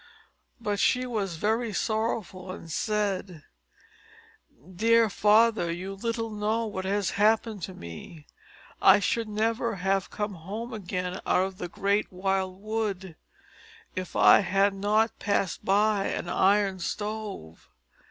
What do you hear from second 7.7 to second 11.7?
me; I should never have come home again out of the